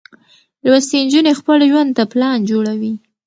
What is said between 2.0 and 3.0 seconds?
پلان جوړوي.